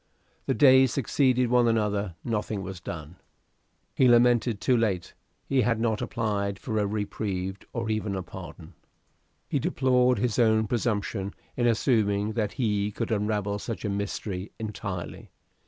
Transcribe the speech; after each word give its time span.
The 0.47 0.55
days 0.55 0.91
succeeded 0.91 1.49
one 1.51 1.67
another: 1.67 2.15
nothing 2.23 2.63
was 2.63 2.79
done. 2.79 3.17
He 3.93 4.07
lamented, 4.07 4.59
too 4.59 4.75
late, 4.75 5.13
he 5.45 5.61
had 5.61 5.79
not 5.79 6.01
applied 6.01 6.57
for 6.57 6.79
a 6.79 6.87
reprieve, 6.87 7.57
or 7.71 7.87
even 7.91 8.15
a 8.15 8.23
pardon. 8.23 8.73
He 9.47 9.59
deplored 9.59 10.17
his 10.17 10.39
own 10.39 10.65
presumption 10.65 11.35
in 11.55 11.67
assuming 11.67 12.33
that 12.33 12.53
he 12.53 12.89
could 12.89 13.11
unravel 13.11 13.59
such 13.59 13.85
a 13.85 13.89
mystery 13.89 14.51
entirely. 14.57 15.29